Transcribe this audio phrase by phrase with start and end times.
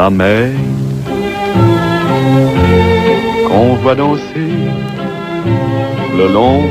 [0.00, 0.48] la mer
[3.46, 4.54] qu'on voit danser
[6.18, 6.62] le long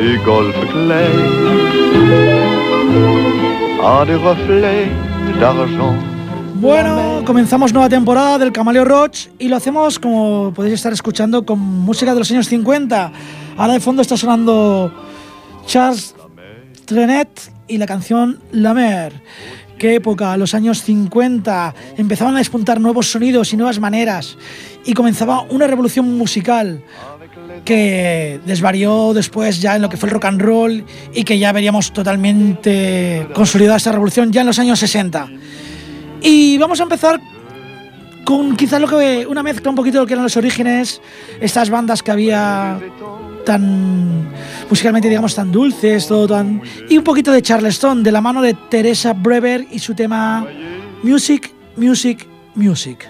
[0.00, 1.16] du golfe clair
[3.84, 4.88] a des reflets
[5.40, 5.94] d'argent.
[6.54, 11.58] Bueno, comenzamos nueva temporada del Camaleo Roach y lo hacemos como podéis estar escuchando con
[11.58, 13.12] música de los años 50.
[13.58, 14.90] Ahora de fondo está sonando
[15.66, 16.14] Charles
[16.86, 17.28] Trenet
[17.68, 19.12] y la canción La Mer.
[19.78, 21.74] Qué época, los años 50.
[21.96, 24.36] Empezaban a despuntar nuevos sonidos y nuevas maneras
[24.84, 26.82] y comenzaba una revolución musical
[27.64, 31.52] que desvarió después ya en lo que fue el rock and roll y que ya
[31.52, 35.28] veríamos totalmente consolidada esta revolución ya en los años 60.
[36.22, 37.20] Y vamos a empezar
[38.24, 41.00] con quizás lo que una mezcla un poquito de lo que eran los orígenes,
[41.40, 42.80] estas bandas que había
[43.44, 44.28] tan
[44.68, 48.54] musicalmente digamos tan dulces, todo tan y un poquito de Charleston de la mano de
[48.54, 50.46] Teresa Brever y su tema
[51.02, 53.08] Music, Music, Music.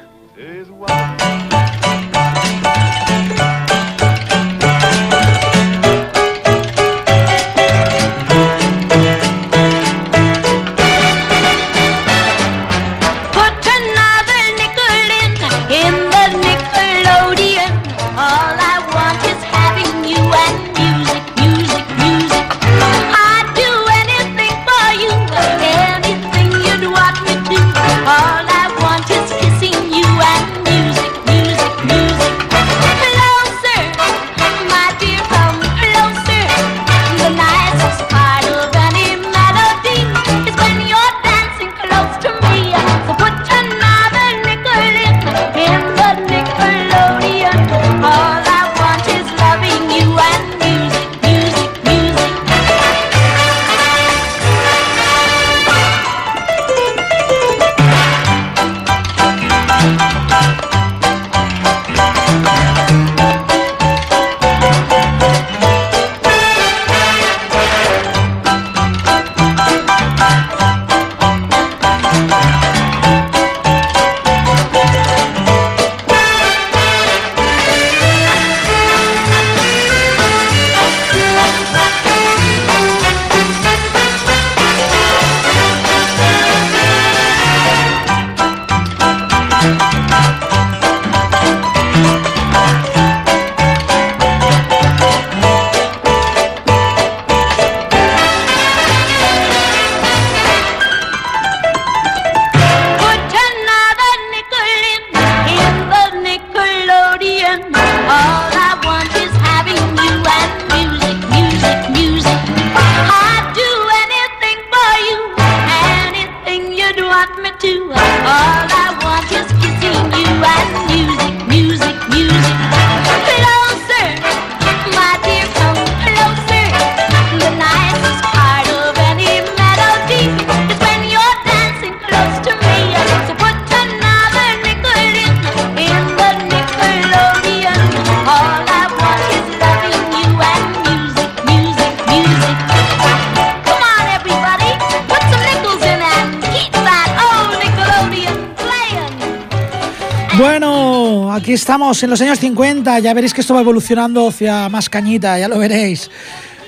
[151.65, 155.49] Estamos en los años 50, ya veréis que esto va evolucionando hacia más cañita, ya
[155.49, 156.11] lo veréis.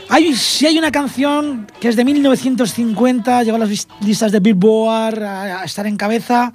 [0.08, 5.22] Hay, si hay una canción que es de 1950, llegó a las listas de Billboard
[5.22, 6.54] a, a estar en cabeza,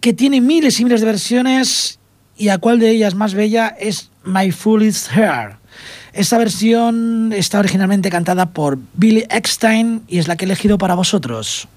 [0.00, 1.98] que tiene miles y miles de versiones
[2.36, 5.56] y a cuál de ellas más bella es My Foolish Hair.
[6.12, 10.94] Esta versión está originalmente cantada por Billy Eckstein y es la que he elegido para
[10.94, 11.68] vosotros.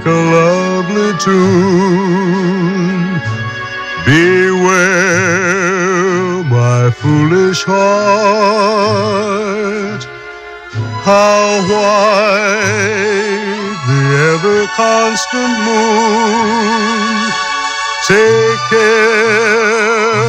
[0.00, 3.20] Like a lovely tune.
[4.06, 7.82] Beware, my foolish heart,
[11.06, 14.02] how white the
[14.32, 17.16] ever constant moon.
[18.08, 20.24] Take care,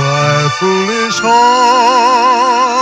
[0.00, 2.81] my foolish heart.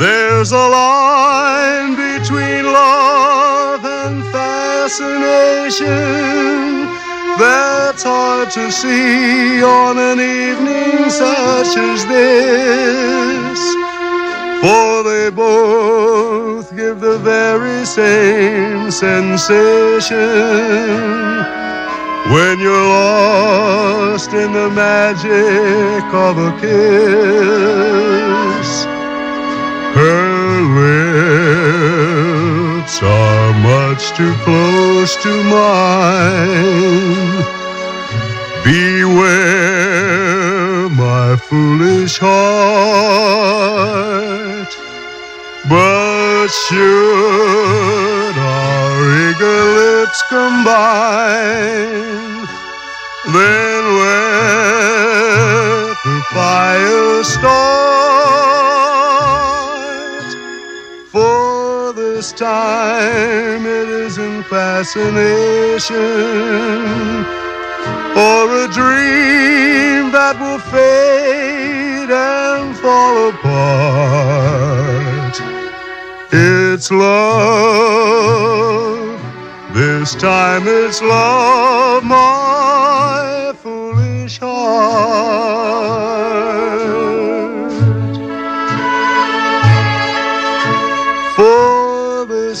[0.00, 5.84] There's a line between love and fascination
[7.38, 13.60] that's hard to see on an evening such as this.
[14.62, 20.16] for they both give the very same sensation
[22.32, 28.69] when you're lost in the magic of a kiss.
[29.94, 30.30] Her
[32.80, 37.44] lips are much too close to mine.
[38.64, 42.28] Beware, my foolish heart.
[45.68, 52.46] But should our eager lips combine,
[53.32, 53.79] then
[62.40, 65.94] time it isn't fascination
[68.16, 74.20] or a dream that will fade and fall apart.
[76.32, 78.00] It's love.
[79.74, 85.60] This time it's love, my foolish heart.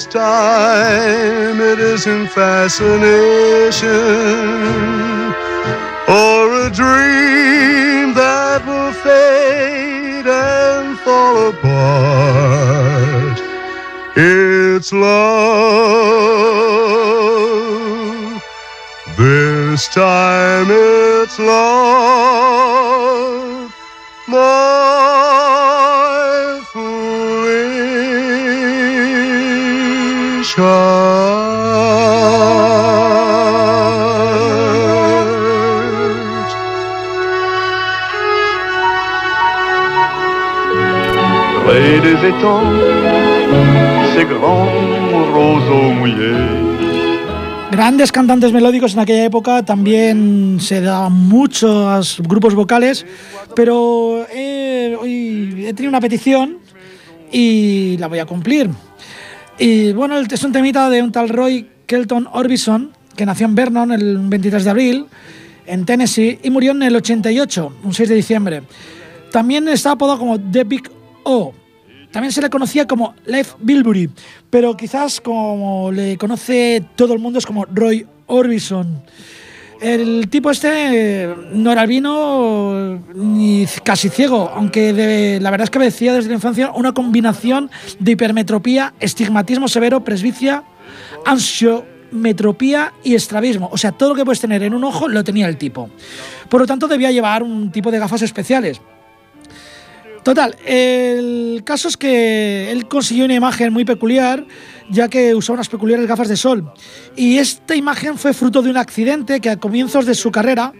[0.00, 3.90] This time it isn't fascination
[6.08, 13.38] or a dream that will fade and fall apart.
[14.16, 15.20] It's love.
[19.18, 21.89] This time it's love.
[47.70, 53.04] Grandes cantantes melódicos en aquella época también se daban muchos grupos vocales,
[53.54, 56.58] pero he, hoy he tenido una petición
[57.30, 58.70] y la voy a cumplir.
[59.58, 63.92] Y bueno, es un temita de un tal Roy Kelton Orbison, que nació en Vernon
[63.92, 65.06] el 23 de abril,
[65.66, 68.62] en Tennessee, y murió en el 88, un 6 de diciembre.
[69.30, 70.90] También está apodado como The Big
[71.22, 71.52] O.
[72.10, 74.10] También se le conocía como Leif Bilbury,
[74.50, 79.02] pero quizás como le conoce todo el mundo es como Roy Orbison.
[79.80, 80.68] El tipo este
[81.22, 86.34] eh, no era albino ni casi ciego, aunque la verdad es que decía desde la
[86.34, 90.64] infancia una combinación de hipermetropía, estigmatismo severo, presbicia,
[91.24, 93.70] ansiometropía y estrabismo.
[93.72, 95.88] O sea, todo lo que puedes tener en un ojo lo tenía el tipo.
[96.50, 98.82] Por lo tanto, debía llevar un tipo de gafas especiales.
[100.22, 104.44] Total, el caso es que él consiguió una imagen muy peculiar,
[104.90, 106.72] ya que usaba unas peculiares gafas de sol.
[107.16, 110.74] Y esta imagen fue fruto de un accidente que a comienzos de su carrera,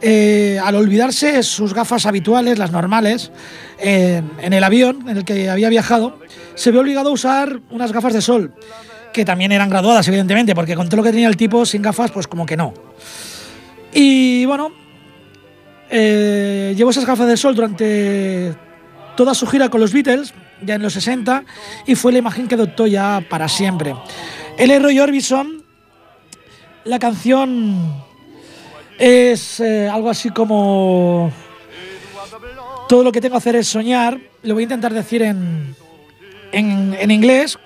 [0.00, 3.30] eh, al olvidarse sus gafas habituales, las normales,
[3.78, 6.18] en, el avión en el que había viajado,
[6.56, 8.52] se vio obligado a usar unas gafas de sol,
[9.12, 12.10] que también eran graduadas, evidentemente, porque con todo lo que tenía el tipo sin gafas,
[12.10, 12.74] pues como que no.
[13.94, 14.72] Y bueno,
[15.88, 18.56] eh, llevó esas gafas de sol durante
[19.16, 21.44] toda su gira con los Beatles, ya en los 60,
[21.86, 23.94] y fue la imagen que adoptó ya para siempre.
[24.56, 25.62] Es Roy Orbison,
[26.84, 28.02] la canción
[28.98, 31.32] es eh, algo así como
[32.88, 35.74] todo lo que tengo que hacer es soñar, lo voy a intentar decir en,
[36.52, 37.58] en, en inglés.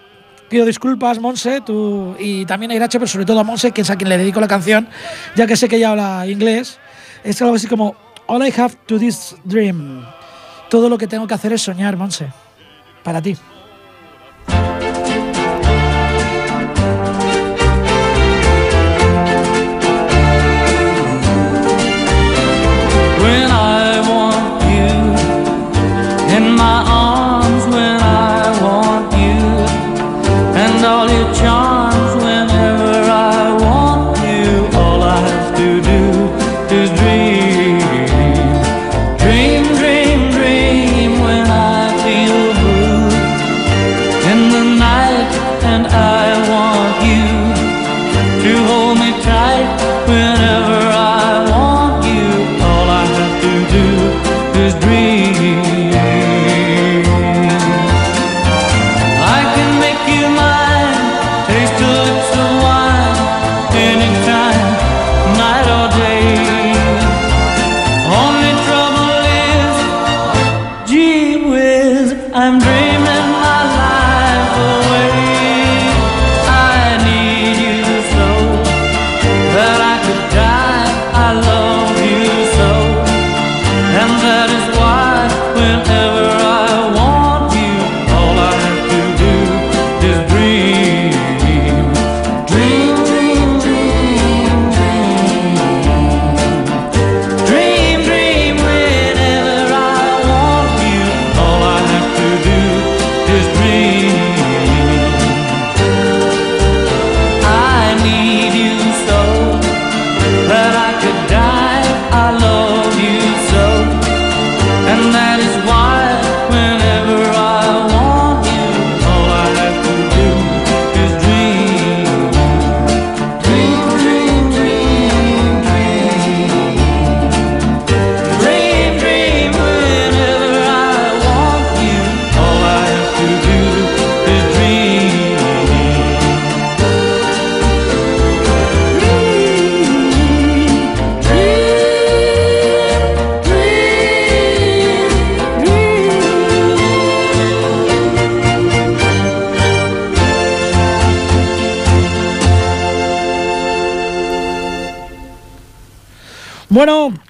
[0.49, 3.91] Pido disculpas, Monse, tú y también a Irache, pero sobre todo a Monse, que es
[3.91, 4.88] a quien le dedico la canción,
[5.35, 6.79] ya que sé que ella habla inglés.
[7.25, 7.97] Es algo así como
[8.29, 10.05] All I have to this dream.
[10.68, 12.32] Todo lo que tengo que hacer es soñar, Monse.
[13.02, 13.37] Para ti.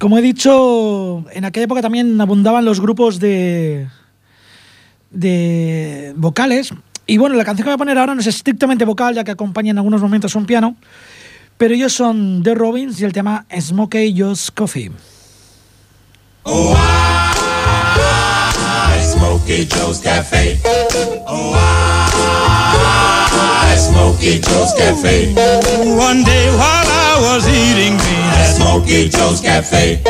[0.06, 3.88] Como he dicho, en aquella época también abundaban los grupos de,
[5.10, 6.72] de vocales.
[7.08, 9.32] Y bueno, la canción que voy a poner ahora no es estrictamente vocal, ya que
[9.32, 10.76] acompaña en algunos momentos un piano.
[11.58, 14.92] Pero ellos son The Robins y el tema Smokey Joe's Coffee.
[19.46, 20.58] Smokey Joe's Cafe.
[21.22, 22.50] Oh, I,
[23.78, 25.38] Smokey Joe's Cafe.
[25.94, 30.02] One day while I was eating beans at Smokey Joe's Cafe,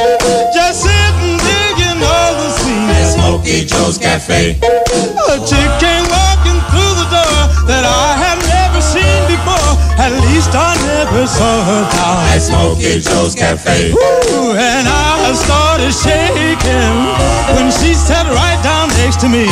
[0.56, 6.96] just sitting digging all the scenes at Smokey Joe's Cafe, a chick came walking through
[6.96, 7.36] the door
[7.68, 9.76] that I had never seen before.
[10.00, 13.92] At least I never saw her down at Smokey Joe's Cafe.
[13.92, 17.12] Ooh, and I started shaking
[17.52, 18.75] when she sat right down
[19.20, 19.46] to me.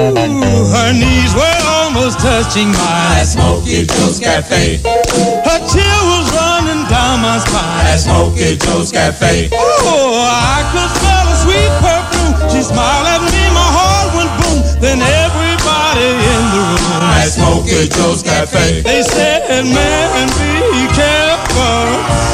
[0.00, 4.78] Ooh, her knees were almost touching mine at Smokey Joe's Cafe.
[4.82, 9.50] Her chill was running down my spine at Smokey Joe's Cafe.
[9.52, 12.34] Oh, I could smell a sweet perfume.
[12.50, 14.58] She smiled at me, my heart went boom.
[14.80, 18.82] Then everybody in the room at Smokey Joe's Cafe.
[18.82, 20.26] They said, man,
[20.74, 21.86] be careful.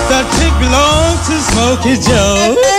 [0.09, 2.75] That chick belongs to Smokey Joe.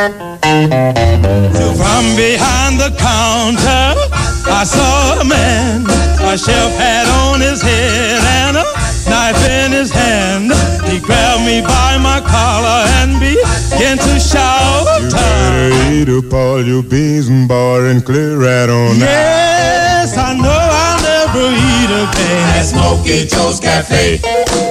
[0.00, 4.00] So from behind the counter,
[4.48, 5.84] I saw a man.
[6.24, 8.64] A shelf hat on his head and a
[9.10, 10.52] knife in his hand.
[10.88, 14.86] He grabbed me by my collar and began to shout.
[15.02, 20.32] You better eat up all your beans and bar and clear right on Yes, I
[20.32, 24.20] know I'll never eat again at Smokey Joe's Cafe.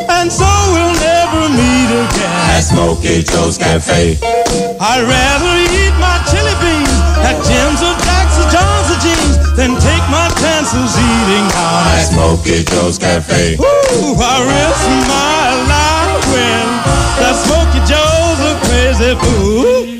[0.09, 1.18] And so we'll never
[1.53, 4.17] meet again at Smokey Joe's Cafe.
[4.79, 9.77] I'd rather eat my chili beans at Jim's or Jack's or John's or Jeans than
[9.77, 13.55] take my chances eating out at Smokey Joe's Cafe.
[13.59, 16.65] Ooh, I risk my life when
[17.21, 19.99] that Smokey Joe's a crazy fool.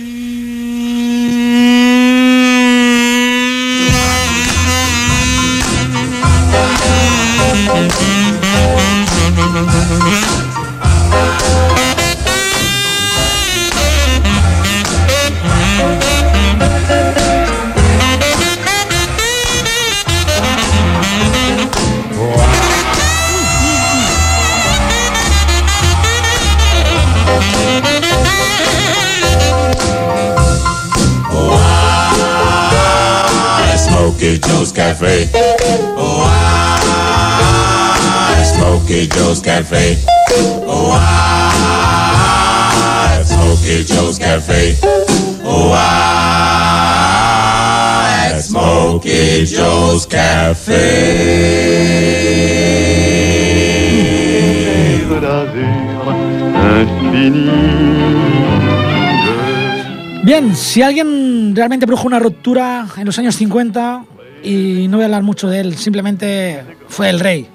[60.23, 64.03] Bien, si alguien realmente produjo una ruptura en los años 50,
[64.43, 67.47] y no voy a hablar mucho de él, simplemente fue el rey,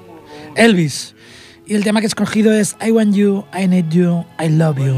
[0.57, 1.15] Elvis.
[1.67, 4.79] Y el tema que he escogido es I Want You, I Need You, I Love
[4.79, 4.95] You.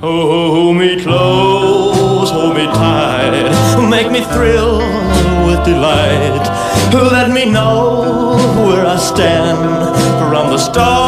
[0.00, 4.78] Hold me close, hold me tight, make me thrill
[5.46, 6.50] with delight.
[6.92, 9.58] Let me know where I stand
[10.18, 11.03] from the start.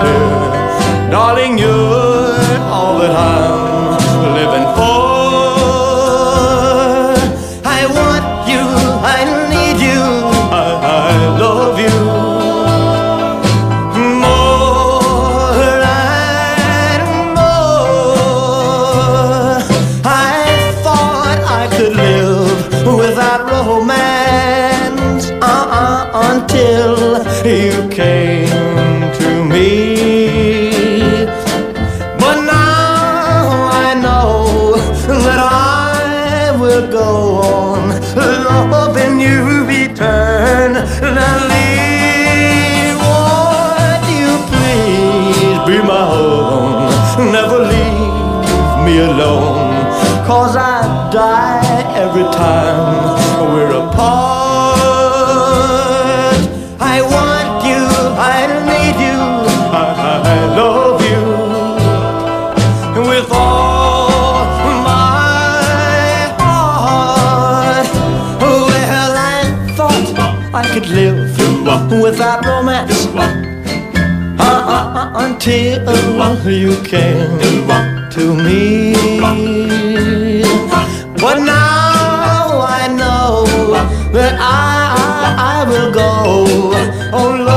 [0.00, 1.10] dear.
[1.10, 1.77] Darling, you
[70.80, 73.06] could live without romance.
[73.16, 77.66] Uh, uh, until you came
[78.10, 78.94] to me.
[81.20, 83.44] But now I know
[84.12, 86.08] that I, I will go.
[87.12, 87.47] On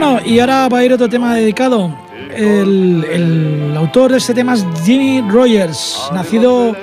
[0.00, 1.94] Bueno, y ahora va a ir otro tema dedicado.
[2.34, 6.74] El, el autor de este tema es Jimmy Rogers, nacido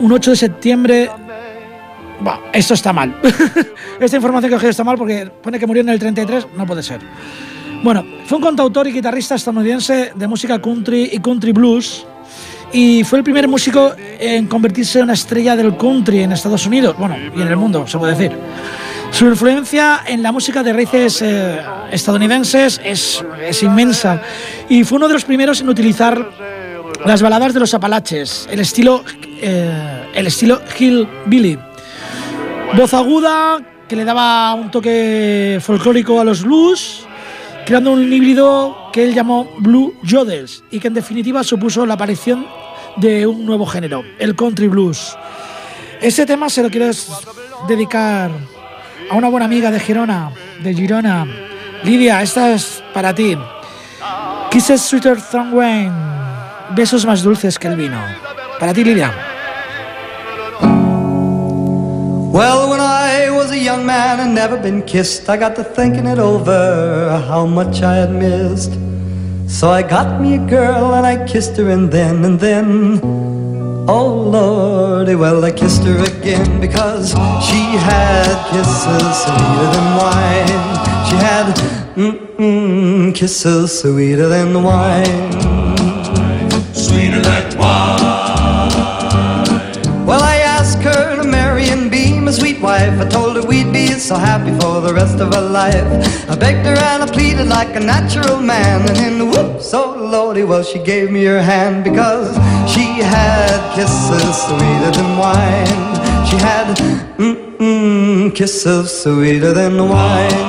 [0.00, 1.10] un 8 de septiembre.
[2.20, 3.14] Bah, esto está mal.
[4.00, 6.82] Esta información que os está mal porque pone que murió en el 33, no puede
[6.82, 7.00] ser.
[7.82, 12.06] Bueno, fue un cantautor y guitarrista estadounidense de música country y country blues.
[12.72, 16.96] Y fue el primer músico en convertirse en una estrella del country en Estados Unidos,
[16.98, 18.32] bueno, y en el mundo, se puede decir.
[19.14, 23.22] Su influencia en la música de raíces eh, estadounidenses es,
[23.62, 24.20] inmensa
[24.68, 26.32] y fue uno de los primeros en utilizar
[27.04, 29.04] las baladas de los Apalaches, el estilo,
[29.40, 31.56] eh, el estilo hillbilly.
[32.76, 37.06] Voz aguda que le daba un toque folclórico a los blues,
[37.66, 42.48] creando un híbrido que él llamó Blue Jodels y que en definitiva supuso la aparición
[42.96, 45.16] de un nuevo género, el country blues.
[46.00, 46.90] Ese tema se lo quiero
[47.68, 48.32] dedicar
[49.10, 50.30] a una buena amiga de Girona,
[50.62, 51.26] de Girona.
[51.82, 53.36] Lidia, esta es para ti.
[54.50, 55.92] Kisses sweeter than wine.
[56.74, 57.98] Besos más dulces que el vino.
[58.58, 59.12] Para ti, Lidia.
[62.32, 66.06] Well, when I was a young man and never been kissed, I got to thinking
[66.06, 68.72] it over, how much I had missed.
[69.46, 73.33] So I got me a girl and I kissed her and then and then.
[73.86, 77.10] Oh lordy, well I kissed her again because
[77.46, 80.64] she had kisses sweeter than wine.
[81.06, 81.54] She had
[81.94, 85.32] mm-mm, kisses sweeter than wine.
[86.72, 87.84] Sweeter than wine.
[90.06, 92.98] Well, I asked her to marry and be my sweet wife.
[92.98, 95.84] I told her we'd be so happy for the rest of her life.
[96.28, 98.88] I begged her and I pleaded like a natural man.
[98.88, 102.34] And in the whoops, so lordy, well, she gave me her hand because
[102.72, 105.84] she had kisses sweeter than wine.
[106.28, 106.76] She had
[107.18, 110.40] mm-mm, kisses sweeter than wine.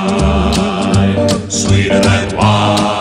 [1.50, 2.95] Sweeter than wine.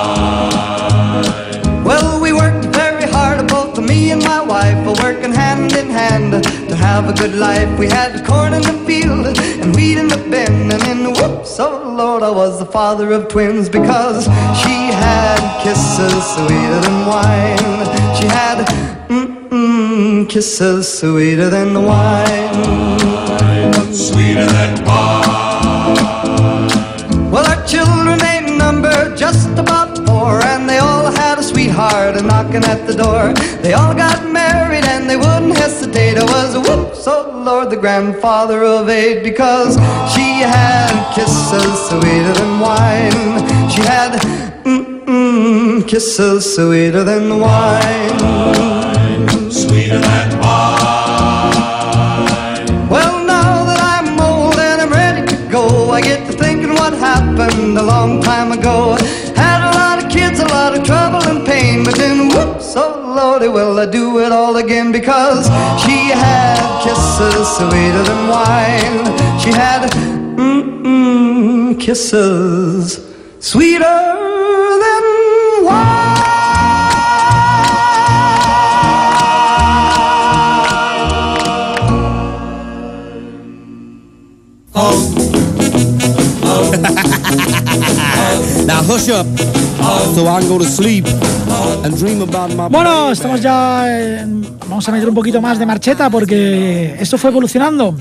[6.95, 7.77] Have a good life.
[7.77, 9.27] We had corn in the field
[9.61, 13.11] and wheat in the bin, and in the whoops, oh Lord, I was the father
[13.11, 14.27] of twins because
[14.63, 17.79] she had kisses sweeter than wine.
[18.19, 18.59] She had
[19.09, 22.55] mm-mm, kisses sweeter than the wine.
[23.93, 25.35] Sweeter than wine.
[27.33, 32.23] Well, our children ain't numbered just about four, and they all had a sweetheart a
[32.23, 33.33] knocking at the door.
[33.65, 34.34] They all got
[35.15, 36.19] they wouldn't hesitate.
[36.19, 39.77] I was a whoops, oh Lord, the grandfather of eight, because
[40.13, 43.39] she had kisses sweeter than wine.
[43.71, 44.19] She had
[44.65, 48.19] mm-mm, kisses sweeter than wine.
[49.53, 51.55] Sweeter than wine.
[52.91, 56.93] Well, now that I'm old and I'm ready to go, I get to thinking what
[56.95, 58.97] happened a long time ago.
[63.35, 65.47] Lordy, will I do it all again because
[65.83, 69.05] she had kisses sweeter than wine.
[69.41, 69.91] She had
[70.37, 73.01] mm-mm, kisses
[73.41, 73.99] sweeter
[74.85, 75.05] than
[75.65, 76.15] wine.
[88.67, 89.27] Now hush up,
[90.15, 91.07] so I can go to sleep
[91.85, 92.69] and dream about my.
[92.69, 93.85] Bueno, estamos ya.
[94.21, 97.95] en- vamos a meter un poquito más de marcheta porque esto fue evolucionando.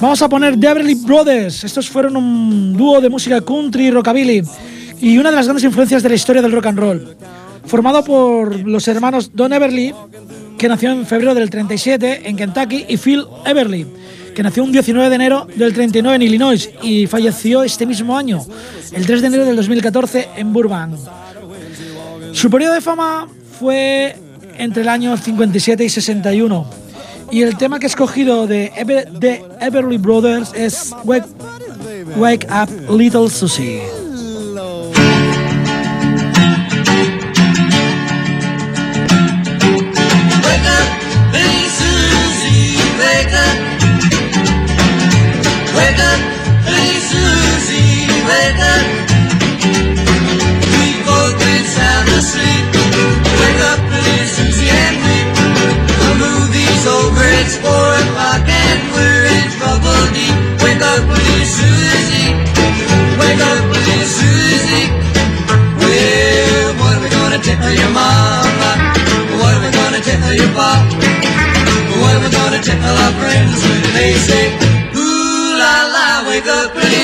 [0.00, 1.64] Vamos a poner The Everly Brothers.
[1.64, 4.42] Estos fueron un dúo de música country y rockabilly
[5.00, 7.16] y una de las grandes influencias de la historia del rock and roll.
[7.64, 9.94] Formado por los hermanos Don Everly,
[10.58, 13.86] que nació en febrero del 37 en Kentucky, y Phil Everly,
[14.36, 18.44] que nació un 19 de enero del 39 en Illinois y falleció este mismo año,
[18.92, 20.94] el 3 de enero del 2014 en Burbank.
[22.32, 23.26] Su periodo de fama
[23.58, 24.14] fue
[24.58, 26.66] entre el año 57 y 61.
[27.30, 29.08] Y el tema que he escogido de, Ever-
[29.58, 31.26] Everly Brothers es Wake,
[32.16, 33.80] Wake Up Little Susie.
[76.46, 76.95] La,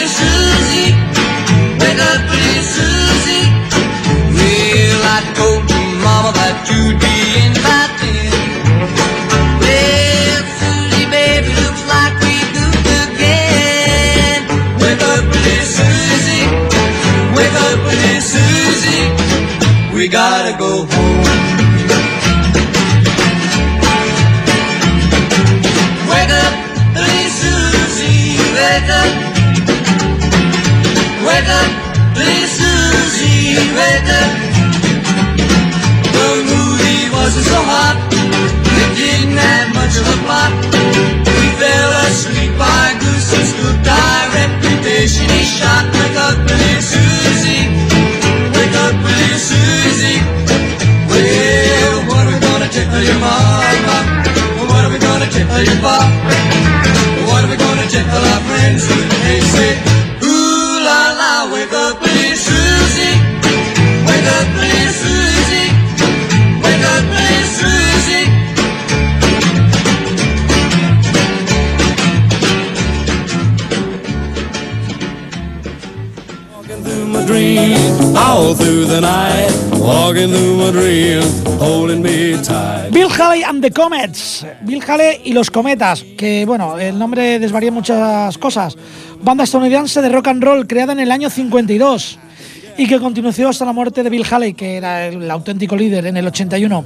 [33.55, 33.73] Susie.
[36.13, 37.97] The movie wasn't so hot,
[38.81, 41.22] it didn't have much of a plot.
[83.45, 84.47] And the Comets.
[84.63, 88.77] Bill Haley y los Cometas, que bueno, el nombre desvaría muchas cosas.
[89.21, 92.19] Banda estadounidense de rock and roll creada en el año 52
[92.77, 96.17] y que continuó hasta la muerte de Bill Haley, que era el auténtico líder en
[96.17, 96.85] el 81.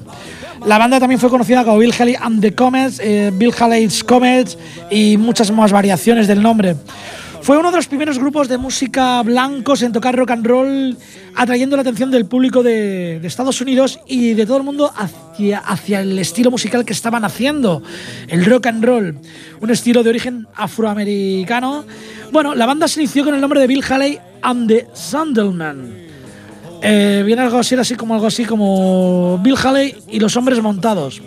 [0.67, 4.59] La banda también fue conocida como Bill Haley and the Comets, eh, Bill Haley's Comets
[4.91, 6.77] y muchas más variaciones del nombre.
[7.47, 10.97] Fue uno de los primeros grupos de música blancos en tocar rock and roll,
[11.37, 16.19] atrayendo la atención del público de, Estados Unidos y de todo el mundo hacia, el
[16.19, 17.85] estilo musical que estaban haciendo,
[18.27, 19.19] el rock and roll,
[19.61, 21.85] un estilo de origen afroamericano.
[22.33, 25.95] Bueno, la banda se inició con el nombre de Bill Haley and the Sandalman.
[26.83, 31.23] Eh, viene algo así, así como algo así como Bill Haley y los hombres montados.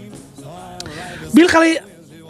[1.31, 1.77] Bill Haley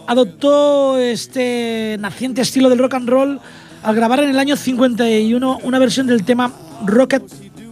[0.06, 3.42] adoptó este naciente estilo del rock and roll
[3.84, 6.52] al grabar en el año 51 una versión del tema
[6.86, 7.24] Rocket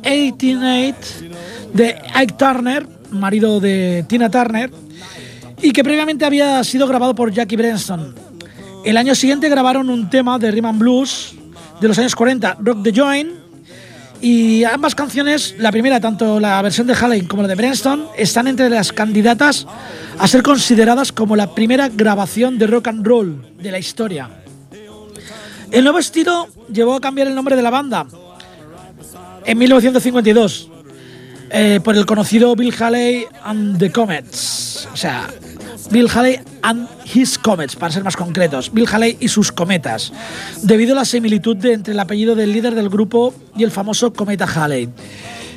[0.01, 0.97] 88
[1.73, 4.71] de Ike Turner, marido de Tina Turner,
[5.61, 8.15] y que previamente había sido grabado por Jackie Branson.
[8.85, 11.35] El año siguiente grabaron un tema de Rhythm and Blues
[11.81, 13.31] de los años 40, Rock the Joint,
[14.21, 18.47] y ambas canciones, la primera, tanto la versión de Haley como la de Brenston, están
[18.47, 19.67] entre las candidatas
[20.17, 24.29] a ser consideradas como la primera grabación de rock and roll de la historia.
[25.71, 28.07] El nuevo estilo llevó a cambiar el nombre de la banda
[29.45, 30.69] en 1952
[31.49, 34.87] eh, por el conocido Bill Haley and the Comets.
[34.93, 35.27] O sea,
[35.91, 38.71] Bill Haley and his Comets, para ser más concretos.
[38.73, 40.11] Bill Haley y sus cometas,
[40.61, 44.45] debido a la similitud entre el apellido del líder del grupo y el famoso cometa
[44.45, 44.89] Haley.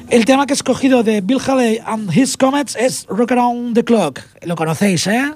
[0.08, 3.84] El tema que he escogido de Bill Haley and his Comets es Rock Around the
[3.84, 4.20] Clock.
[4.42, 5.32] Lo conocéis, ¿eh?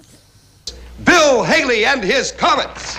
[0.99, 2.99] Bill Haley and his Comets.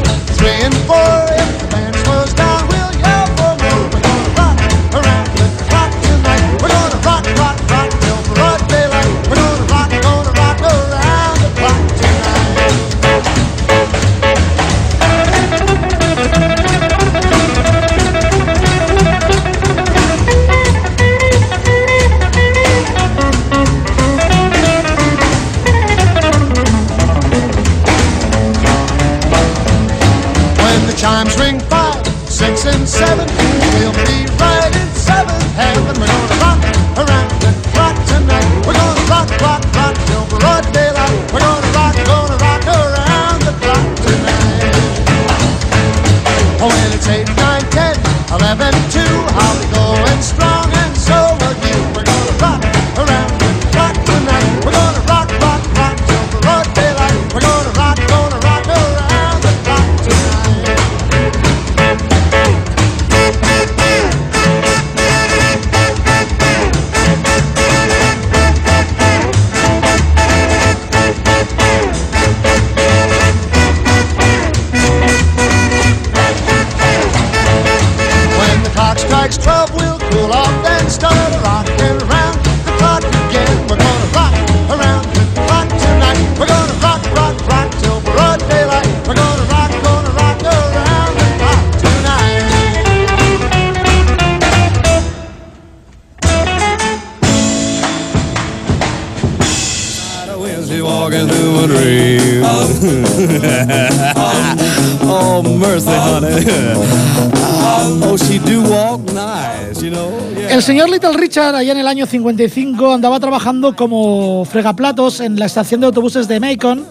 [111.15, 116.27] Richard, allá en el año 55, andaba trabajando como fregaplatos en la estación de autobuses
[116.27, 116.85] de Macon.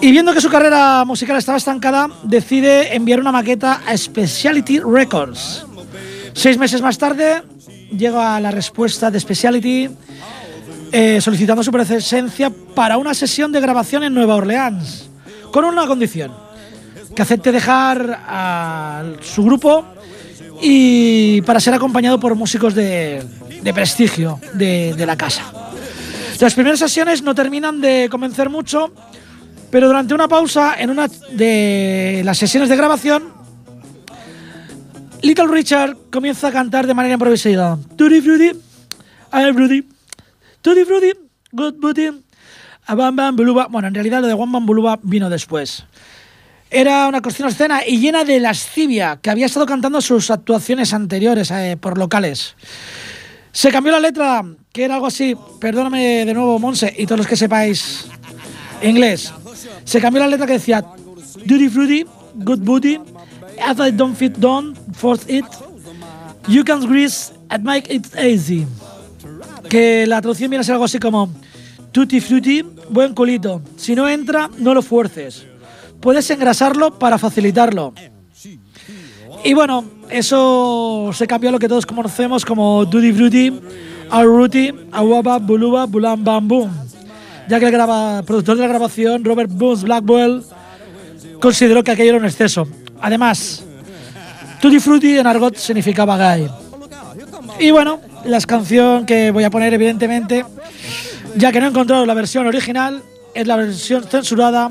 [0.00, 5.66] Y viendo que su carrera musical estaba estancada, decide enviar una maqueta a Speciality Records.
[6.32, 7.42] Seis meses más tarde,
[7.96, 9.88] llega la respuesta de Speciality
[10.92, 15.08] eh, solicitando su presencia para una sesión de grabación en Nueva Orleans,
[15.50, 16.32] con una condición,
[17.14, 19.84] que acepte dejar a su grupo
[20.60, 23.24] y para ser acompañado por músicos de,
[23.62, 25.52] de prestigio de, de la casa.
[26.40, 28.92] Las primeras sesiones no terminan de convencer mucho,
[29.70, 33.32] pero durante una pausa en una de las sesiones de grabación,
[35.22, 37.78] Little Richard comienza a cantar de manera improvisada.
[37.96, 38.50] Tutti frutti,
[39.32, 39.88] I'm frutti,
[40.60, 41.12] tutti frutti,
[41.50, 42.10] good booty,
[42.86, 43.66] a bam bam buluba.
[43.68, 45.86] Bueno, en realidad lo de One Bam Buluba vino después.
[46.76, 51.52] Era una cocina escena y llena de lascivia que había estado cantando sus actuaciones anteriores
[51.52, 52.56] eh, por locales.
[53.52, 57.26] Se cambió la letra, que era algo así, perdóname de nuevo, Monse, y todos los
[57.28, 58.06] que sepáis
[58.82, 59.32] inglés.
[59.84, 60.84] Se cambió la letra que decía
[61.44, 62.98] Duty Fruity, Good Booty,
[63.64, 65.44] As I don't fit down, force it,
[66.48, 68.66] You can grease and make it easy.
[69.68, 71.30] Que la traducción viene a ser algo así como
[71.92, 73.62] Tutti Frutti, buen culito.
[73.76, 75.46] Si no entra, no lo fuerces.
[76.04, 77.94] Puedes engrasarlo para facilitarlo.
[79.42, 83.60] Y bueno, eso se cambió a lo que todos conocemos como Duty Fruity,
[84.10, 86.70] Aruti, Awaba, Buluba, Bulam Bam Boom.
[87.48, 90.42] Ya que el graba- productor de la grabación, Robert Boones Blackwell,
[91.40, 92.68] consideró que aquello era un exceso.
[93.00, 93.64] Además,
[94.60, 96.48] Tutti Frutti en argot significaba gay.
[97.60, 100.44] Y bueno, la canción que voy a poner, evidentemente,
[101.34, 103.02] ya que no he encontrado la versión original,
[103.34, 104.70] es la versión censurada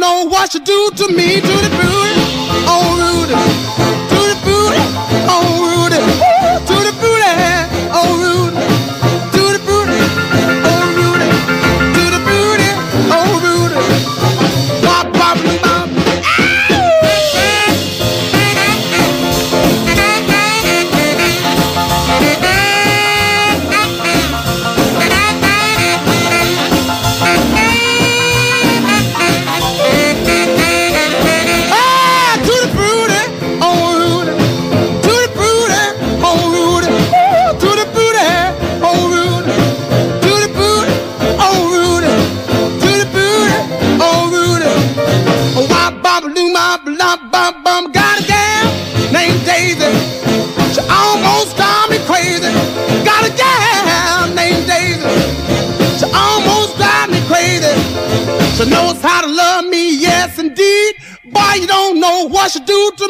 [0.00, 1.40] know what you do to me.
[1.40, 2.19] To the booty,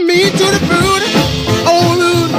[0.07, 1.09] me, to the booty,
[1.67, 2.33] oh Rudy,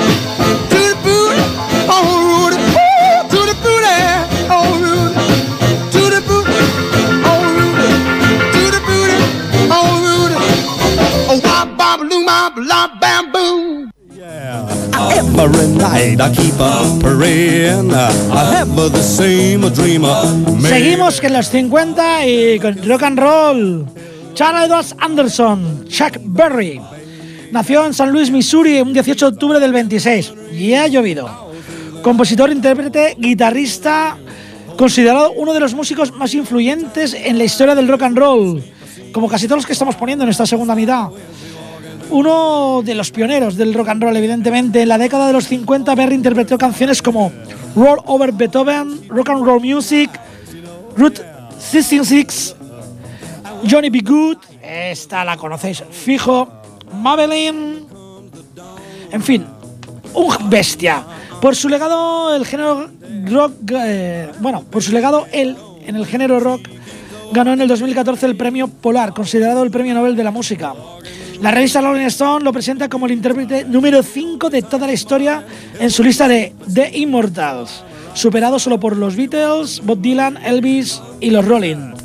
[0.71, 1.41] to the booty,
[1.88, 3.97] oh Rudy, Ooh, to the booty,
[4.50, 5.15] oh Rudy,
[5.93, 6.60] to the booty,
[7.30, 7.88] oh Rudy,
[8.54, 9.17] to the booty,
[9.69, 10.38] oh Rudy,
[11.30, 13.91] oh wop bop loo ma blah bam boom.
[15.38, 17.91] Every night I keep a praying.
[17.93, 20.04] I have the same dream.
[20.62, 23.86] Seguimos que en los 50 y con rock and roll.
[24.34, 26.80] Charles Edwards Anderson, Chuck Berry.
[27.52, 30.34] Nació en San Luis, Missouri, un 18 de octubre del 26.
[30.54, 31.52] Y ha llovido.
[32.02, 34.18] Compositor, intérprete, guitarrista,
[34.78, 38.64] considerado uno de los músicos más influyentes en la historia del rock and roll.
[39.12, 41.10] Como casi todos los que estamos poniendo en esta segunda mitad.
[42.10, 44.82] Uno de los pioneros del rock and roll, evidentemente.
[44.82, 47.32] En la década de los 50, Berry interpretó canciones como
[47.76, 50.10] Roll Over Beethoven, Rock and Roll Music,
[50.96, 51.22] Route
[51.60, 52.56] 66,
[53.70, 54.00] Johnny B.
[54.00, 56.61] Good, esta la conocéis fijo,
[56.93, 57.86] Maybelline,
[59.12, 59.45] en fin,
[60.13, 61.04] un bestia.
[61.41, 62.88] Por su legado, el género
[63.25, 66.67] rock, eh, bueno, por su legado, él, en el género rock,
[67.32, 70.73] ganó en el 2014 el premio Polar, considerado el premio Nobel de la música.
[71.41, 75.43] La revista Rolling Stone lo presenta como el intérprete número 5 de toda la historia
[75.80, 81.32] en su lista de The Immortals, superado solo por los Beatles, Bob Dylan, Elvis y
[81.32, 82.01] los Rolling.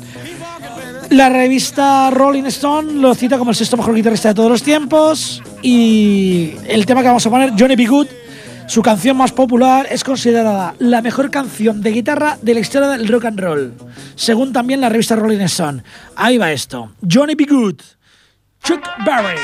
[1.09, 5.41] La revista Rolling Stone lo cita como el sexto mejor guitarrista de todos los tiempos
[5.61, 7.85] y el tema que vamos a poner, Johnny B.
[7.85, 8.07] Good,
[8.67, 13.07] su canción más popular, es considerada la mejor canción de guitarra de la historia del
[13.07, 13.73] rock and roll,
[14.15, 15.83] según también la revista Rolling Stone.
[16.15, 17.45] Ahí va esto, Johnny B.
[17.45, 17.81] Good.
[18.63, 19.39] Chuck Berry.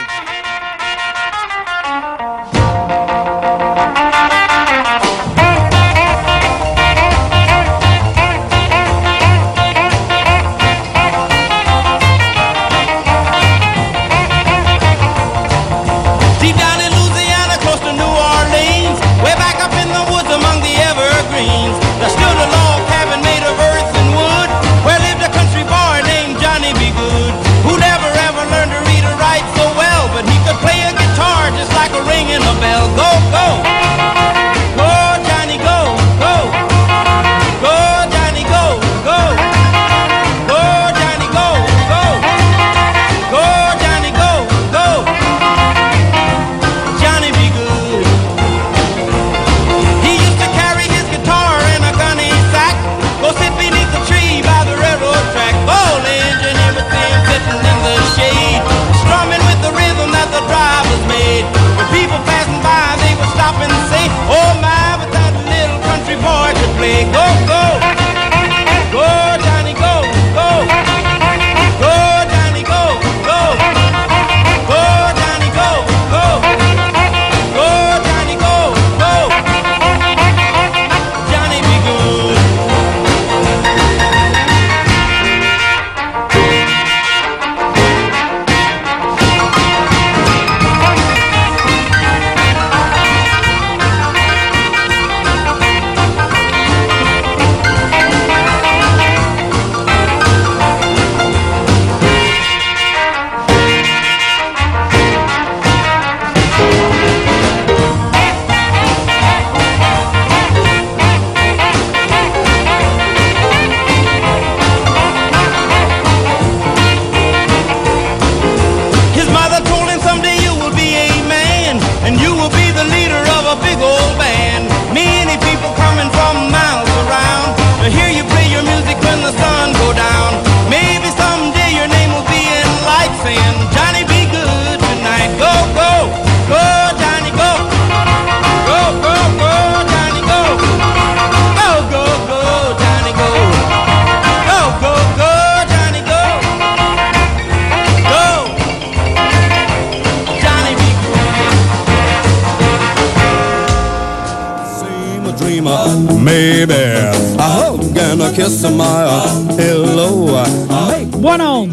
[161.36, 161.68] Bueno,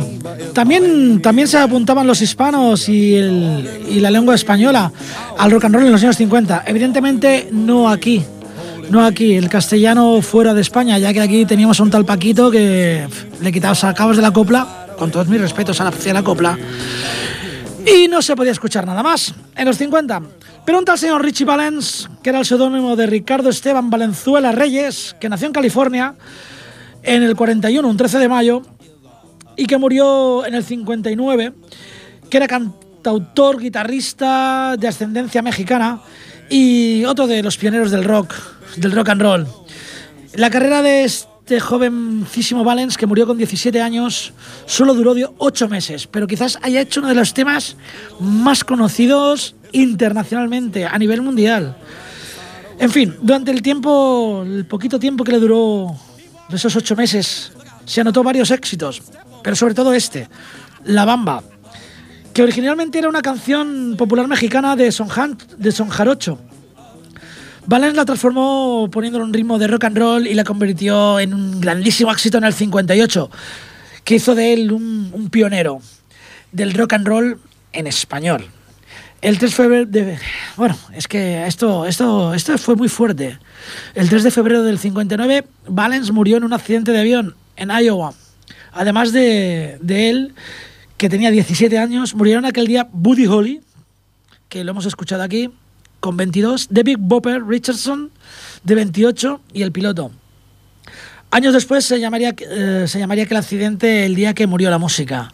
[0.54, 3.20] también, también se apuntaban los hispanos y,
[4.00, 4.90] la lengua española
[5.36, 6.62] al rock and roll en los años 50.
[6.66, 8.24] Evidentemente no aquí,
[8.88, 13.06] no aquí, el castellano fuera de España, ya que aquí teníamos un tal Paquito que
[13.42, 16.58] le quitabas sacabas de la copla, con todos mis respetos a la, la copla,
[17.84, 20.22] y no se podía escuchar nada más en los 50.
[20.64, 25.14] Pero un tal señor Richie Valens, que era el seudónimo de Ricardo Esteban Valenzuela Reyes,
[25.20, 26.14] que nació en California
[27.02, 28.62] en el 41, un 13 de mayo,
[29.61, 31.52] y que murió en el 59,
[32.30, 36.00] que era cantautor, guitarrista de ascendencia mexicana
[36.48, 38.34] y otro de los pioneros del rock,
[38.76, 39.46] del rock and roll.
[40.32, 44.32] La carrera de este jovencísimo Valens, que murió con 17 años,
[44.64, 47.76] solo duró 8 meses, pero quizás haya hecho uno de los temas
[48.18, 51.76] más conocidos internacionalmente, a nivel mundial.
[52.78, 55.94] En fin, durante el tiempo, el poquito tiempo que le duró
[56.48, 57.52] de esos 8 meses,
[57.84, 59.02] se anotó varios éxitos,
[59.43, 60.28] pero sobre todo este,
[60.84, 61.43] La Bamba,
[62.32, 65.09] que originalmente era una canción popular mexicana de Son,
[65.59, 66.38] de Jarocho.
[67.66, 71.61] Valens la transformó poniéndole un ritmo de rock and roll y la convirtió en un
[71.61, 73.30] grandísimo éxito en el 58,
[74.05, 75.80] que hizo de él un, un pionero
[76.53, 77.38] del rock and roll
[77.72, 78.47] en español.
[79.22, 80.18] El 3 de febrero de...
[80.57, 83.38] Bueno, es que esto, esto, esto fue muy fuerte.
[83.95, 88.14] El 3 de febrero del 59, Valens murió en un accidente de avión en Iowa.
[88.73, 90.35] Además de, él,
[90.97, 93.61] que tenía 17 años, murieron aquel día Buddy Holly,
[94.49, 95.51] que lo hemos escuchado aquí,
[96.01, 98.11] con 22, David Bopper Richardson,
[98.64, 100.11] de 28, y el piloto.
[101.31, 105.33] Años después se llamaría, eh, se llamaría aquel accidente el día que murió la música.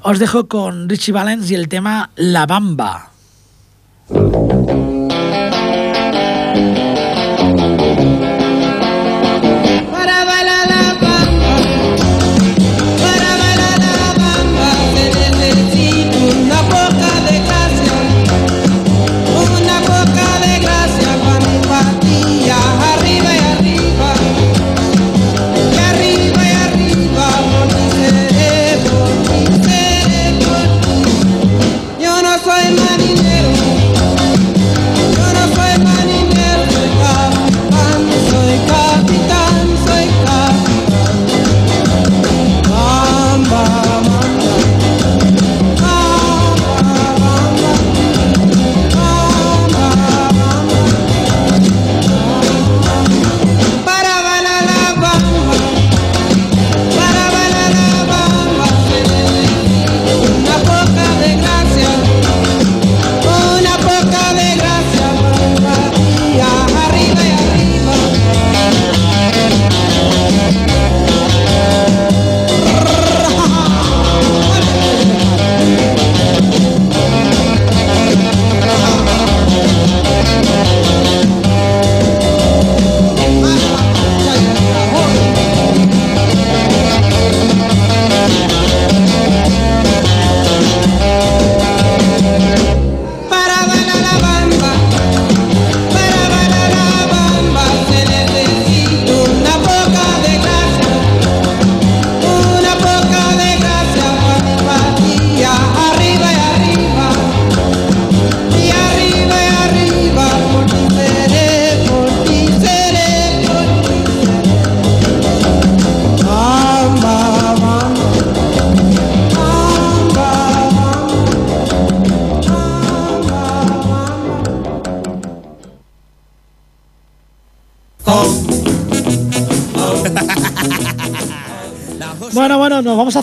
[0.00, 3.12] Os dejo con Richie Valens y el tema La Bamba.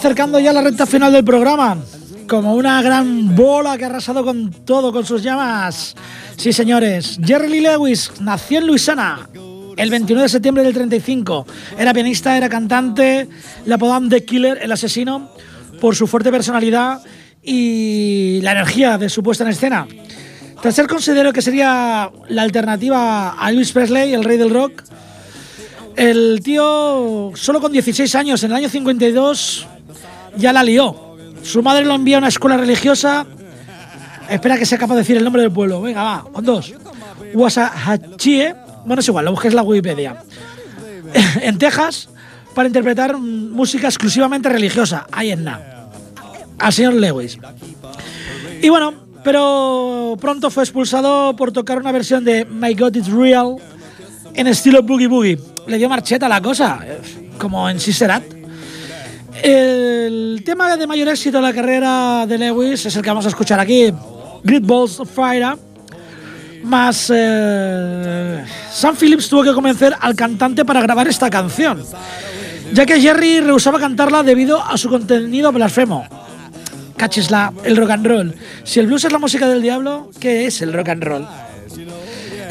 [0.06, 1.80] Acercando ya a la recta final del programa.
[2.28, 5.96] Como una gran bola que ha arrasado con todo, con sus llamas.
[6.38, 7.18] Sí, señores.
[7.26, 9.28] Jerry Lee Lewis nació en Luisiana
[9.76, 11.48] el 29 de septiembre del 35.
[11.80, 13.28] Era pianista, era cantante,
[13.66, 15.32] le apodaban The Killer, el asesino,
[15.82, 17.02] por su fuerte personalidad
[17.42, 19.88] y la energía de su puesta en escena.
[20.62, 24.84] Tras ser considero que sería la alternativa a Elvis Presley, el rey del rock,
[25.96, 29.70] el tío, solo con 16 años, en el año 52,
[30.38, 31.16] ya la lió.
[31.44, 33.26] Su madre lo envía a una escuela religiosa.
[34.30, 35.82] Espera que sea capaz de decir el nombre del pueblo.
[35.82, 36.74] Venga, va, con dos.
[37.34, 38.56] Wasahachie.
[38.86, 40.18] Bueno, es igual, lo busques en la Wikipedia.
[41.42, 42.10] en Texas,
[42.54, 45.08] para interpretar música exclusivamente religiosa.
[45.12, 45.90] Ahí en nada.
[46.58, 47.38] Al señor Lewis.
[48.62, 53.58] Y bueno, pero pronto fue expulsado por tocar una versión de My God It's Real
[54.34, 55.40] en estilo Boogie Boogie.
[55.68, 57.00] Le dio marcheta a la cosa, eh,
[57.38, 58.24] como en Sisterat.
[60.06, 63.30] El tema de mayor éxito de la carrera de Lewis es el que vamos a
[63.30, 63.92] escuchar aquí,
[64.44, 65.58] Great Balls of Fire.
[66.64, 71.84] Más eh, Sam Phillips tuvo que convencer al cantante para grabar esta canción,
[72.72, 76.06] ya que Jerry rehusaba cantarla debido a su contenido blasfemo.
[76.96, 78.36] Cachisla, el rock and roll.
[78.64, 81.28] Si el blues es la música del diablo, ¿qué es el rock and roll?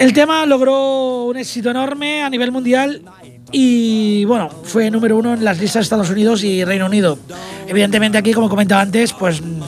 [0.01, 3.03] El tema logró un éxito enorme a nivel mundial
[3.53, 7.18] y bueno, fue número uno en las listas de Estados Unidos y Reino Unido.
[7.66, 9.61] Evidentemente aquí, como comentaba antes, pues mm,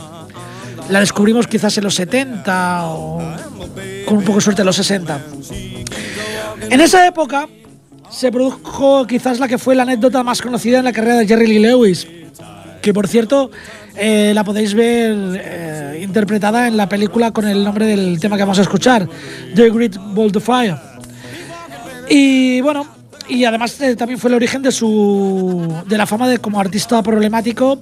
[0.90, 3.18] la descubrimos quizás en los 70 o
[4.06, 5.20] con un poco de suerte en los 60.
[6.70, 7.48] En esa época
[8.10, 11.46] se produjo quizás la que fue la anécdota más conocida en la carrera de Jerry
[11.46, 12.06] Lee Lewis,
[12.80, 13.50] que por cierto
[13.96, 18.42] eh, la podéis ver eh, interpretada en la película con el nombre del tema que
[18.42, 19.08] vamos a escuchar,
[19.54, 20.76] The Great Ball of Fire.
[22.08, 22.95] Y bueno,
[23.28, 27.02] y además eh, también fue el origen de su de la fama de como artista
[27.02, 27.80] problemático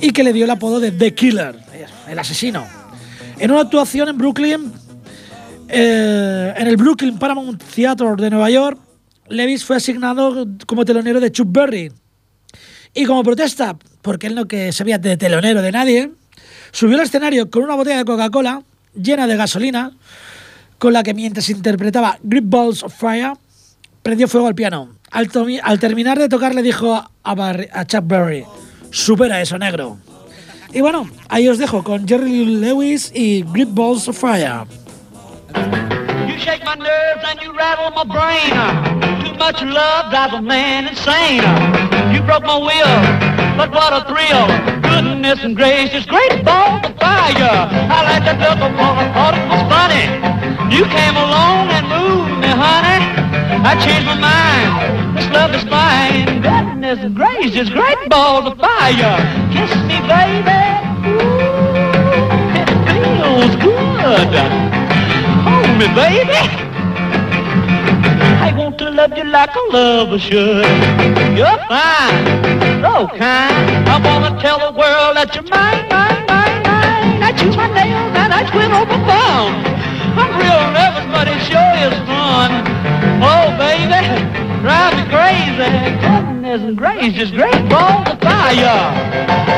[0.00, 1.56] y que le dio el apodo de The Killer,
[2.08, 2.66] el asesino.
[3.38, 4.72] En una actuación en Brooklyn,
[5.68, 8.78] eh, en el Brooklyn Paramount Theater de Nueva York,
[9.28, 11.92] Levis fue asignado como telonero de Chuck Berry.
[12.94, 16.12] Y como protesta, porque él no que sabía de telonero de nadie,
[16.72, 18.62] subió al escenario con una botella de Coca-Cola
[18.94, 19.92] llena de gasolina,
[20.78, 23.32] con la que mientras interpretaba Grip Balls of Fire,
[24.06, 24.90] prendió fuego al piano.
[25.10, 25.28] Al,
[25.64, 28.44] al terminar de tocar le dijo a, a Chuck Berry,
[28.92, 29.98] supera eso, negro.
[30.72, 34.64] Y bueno, ahí os dejo con Jerry Lewis y Grip Balls of Fire.
[36.28, 39.24] You shake my nerves and you rattle my brain.
[39.24, 41.42] Too much love drives a man insane.
[42.14, 44.75] You broke my will, but what a thrill.
[45.26, 47.34] Goodness and gracious, great balls of fire.
[47.34, 50.06] I like that look upon I thought it was funny.
[50.70, 53.02] You came along and moved me, honey.
[53.66, 55.18] I changed my mind.
[55.18, 56.42] This love is fine.
[56.46, 59.18] Goodness and gracious, great balls of fire.
[59.50, 60.62] Kiss me, baby.
[61.10, 61.42] Ooh,
[62.54, 64.30] it feels good.
[65.42, 66.65] Hold me, baby.
[68.78, 70.66] To love you like a lover should.
[71.34, 72.26] You're fine,
[72.82, 73.88] so oh, kind.
[73.88, 77.22] I wanna tell the world that you're mine, mine, mine, mine.
[77.22, 79.64] I chew my nails and I twiddle my thumbs.
[80.20, 82.52] I'm real nervous, but it sure is fun.
[83.24, 83.96] Oh, baby,
[84.60, 85.72] drive me crazy.
[86.04, 89.56] Goodness gracious, great balls of fire.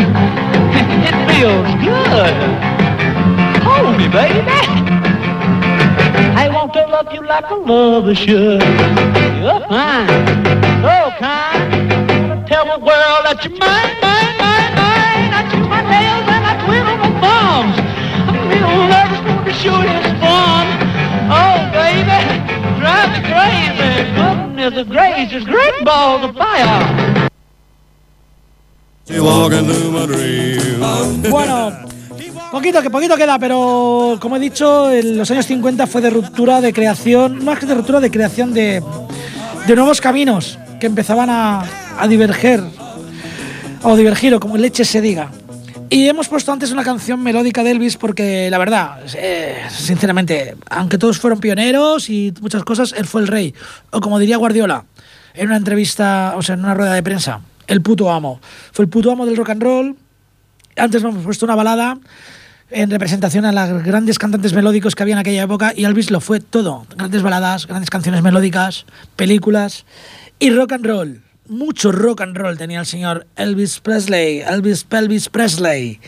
[0.00, 2.34] It feels good.
[3.62, 4.42] Hold me, baby.
[6.36, 8.62] I want to love you like a lover should.
[8.62, 10.08] You're fine,
[10.82, 12.46] so kind.
[12.46, 15.30] Tell the world that you're mine, mine, mine, mine.
[15.34, 17.76] I chew my nails and I twiddle my thumbs.
[18.28, 19.20] I'm real nervous,
[19.50, 20.66] it sure is fun.
[21.30, 22.20] Oh, baby,
[22.78, 23.92] drive me crazy.
[24.14, 27.17] Goodness gracious, great balls of fire.
[31.30, 31.72] Bueno,
[32.50, 36.60] poquito que poquito queda, pero como he dicho, en los años 50 fue de ruptura
[36.60, 38.82] de creación, más que de ruptura de creación de,
[39.66, 41.64] de nuevos caminos que empezaban a,
[41.98, 42.62] a diverger,
[43.82, 45.30] o divergir, o como leche se diga.
[45.90, 50.98] Y hemos puesto antes una canción melódica de Elvis porque la verdad, eh, sinceramente, aunque
[50.98, 53.54] todos fueron pioneros y muchas cosas, él fue el rey.
[53.90, 54.84] O como diría Guardiola
[55.32, 58.40] en una entrevista, o sea, en una rueda de prensa, el puto amo.
[58.72, 59.96] Fue el puto amo del rock and roll.
[60.76, 61.98] Antes hemos puesto una balada
[62.70, 66.20] en representación a las grandes cantantes melódicos que había en aquella época y Elvis lo
[66.20, 66.86] fue todo.
[66.96, 68.84] Grandes baladas, grandes canciones melódicas,
[69.16, 69.84] películas
[70.38, 71.22] y rock and roll.
[71.46, 76.00] Mucho rock and roll tenía el señor Elvis Presley, Elvis Pelvis Presley.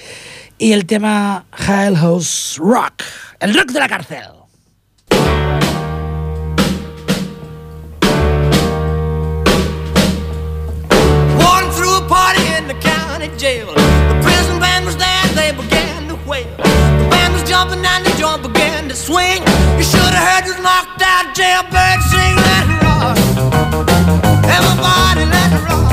[0.59, 3.03] Y el tema Jailhouse Rock,
[3.41, 4.40] el rock de la cárcel.
[13.21, 13.67] County jail.
[13.67, 16.47] The prison band was there, they began to wail.
[16.57, 19.43] The band was jumping and the joint began to swing.
[19.77, 22.37] You should have heard this knocked out jailbird sing.
[22.49, 23.17] Let it rock.
[24.57, 25.93] Everybody let it rock.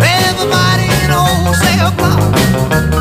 [0.00, 2.91] Everybody in whole cell block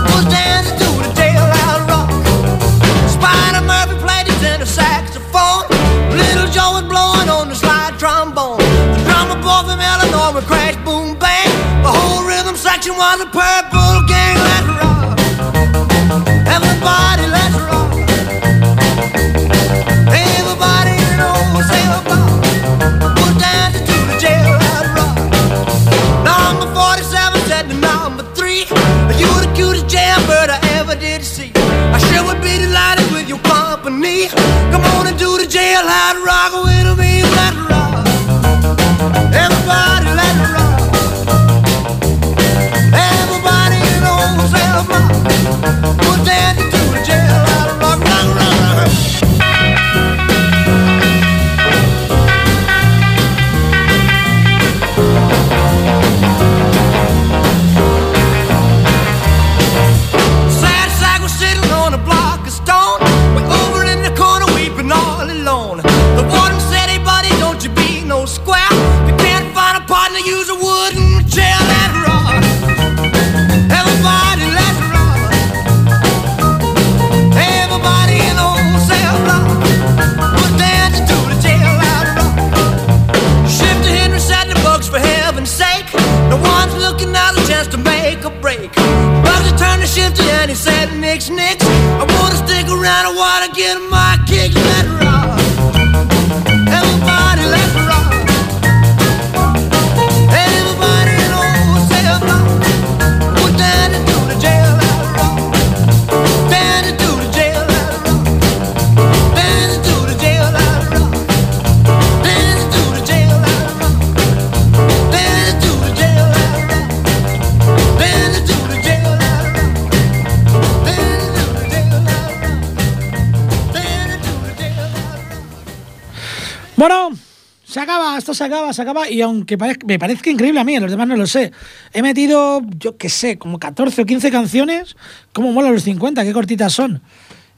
[127.72, 129.10] se acaba, esto se acaba, se acaba.
[129.10, 129.56] Y aunque
[129.86, 131.54] me parezca increíble a mí, a los demás no lo sé.
[131.94, 134.98] He metido, yo qué sé, como 14 o 15 canciones.
[135.32, 136.26] ¿Cómo mola los 50?
[136.26, 137.02] Qué cortitas son.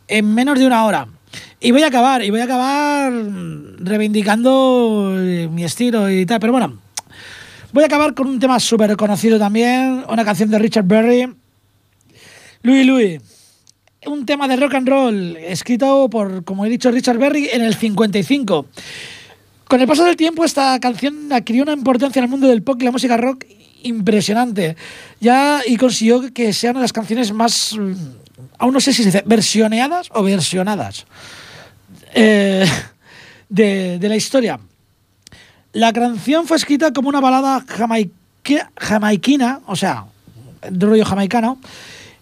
[0.08, 1.08] En menos de una hora.
[1.60, 3.12] Y voy a acabar, y voy a acabar
[3.80, 6.40] reivindicando eh, mi estilo y tal.
[6.40, 6.78] Pero bueno,
[7.72, 10.06] voy a acabar con un tema súper conocido también.
[10.08, 11.28] Una canción de Richard Berry.
[12.62, 13.20] Louis Louis.
[14.06, 17.74] Un tema de rock and roll escrito por, como he dicho, Richard Berry en el
[17.74, 18.68] 55.
[19.68, 22.82] Con el paso del tiempo, esta canción adquirió una importancia en el mundo del pop
[22.82, 23.46] y la música rock
[23.84, 24.76] impresionante.
[25.20, 27.76] Ya y consiguió que sea una de las canciones más.
[27.78, 27.94] mm,
[28.60, 31.06] Aún no sé si se dice versioneadas o versionadas
[32.14, 32.66] eh,
[33.50, 34.60] de, la historia.
[35.74, 37.66] La canción fue escrita como una balada
[38.78, 40.06] jamaiquina, o sea,
[40.70, 41.60] de rollo jamaicano,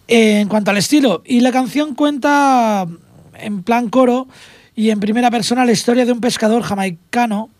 [0.08, 1.22] en cuanto al estilo.
[1.24, 2.86] Y la canción cuenta
[3.34, 4.26] en plan coro
[4.74, 7.50] y en primera persona la historia de un pescador jamaicano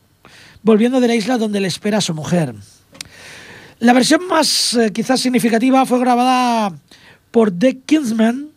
[0.62, 2.54] volviendo de la isla donde le espera su mujer.
[3.78, 6.72] La versión más eh, quizás significativa fue grabada
[7.30, 8.50] por The Kingsman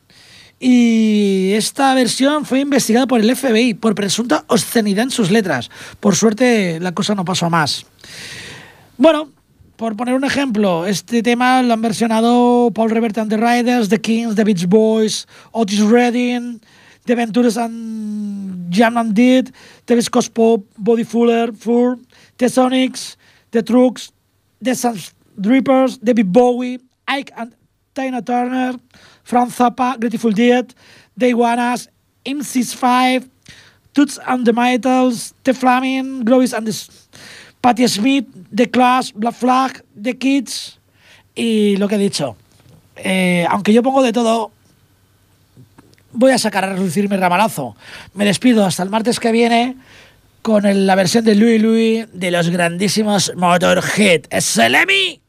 [0.59, 5.69] y esta versión fue investigada por el FBI por presunta obscenidad en sus letras.
[5.99, 7.85] Por suerte la cosa no pasó a más.
[8.97, 9.31] Bueno,
[9.75, 13.99] por poner un ejemplo, este tema lo han versionado Paul Revert and the Riders, The
[13.99, 16.61] Kings, The Beach Boys, Otis Redding,
[17.05, 19.53] The Ventures and Jam and Did,
[19.85, 21.97] The Viscos Pop, Body Fuller, Fur,
[22.37, 23.15] The Sonics,
[23.51, 24.11] The Trucks,
[24.61, 24.97] The Sun
[25.39, 27.55] Drippers, David Bowie, Ike and
[27.93, 28.79] Tina Turner,
[29.23, 30.73] Frank Zappa, Grateful Dead,
[31.15, 31.87] The Iguanas,
[32.25, 33.29] MC5,
[33.93, 36.89] Toots and the Metals, The Flaming, Grovis and the
[37.61, 40.79] Patti Smith, The Clash, Black Flag, The Kids
[41.35, 42.35] y lo que he dicho.
[42.95, 44.51] Eh, aunque yo pongo de todo,
[46.15, 47.75] voy a sacar a reducir mi ramalazo.
[48.13, 49.75] Me despido hasta el martes que viene
[50.41, 54.25] con la versión de Louis Louis de los grandísimos Motorhead.
[54.39, 55.21] ¡Selemi!